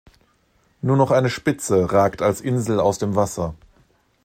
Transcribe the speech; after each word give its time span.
Nur 0.81 0.97
noch 0.97 1.09
seine 1.09 1.29
Spitze 1.29 1.91
ragt 1.93 2.23
als 2.23 2.41
Insel 2.41 2.79
aus 2.79 2.97
dem 2.97 3.15
Wasser. 3.15 3.53